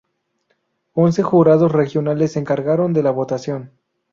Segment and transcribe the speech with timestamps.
[0.95, 3.71] Once jurados regionales se encargaron de la votación.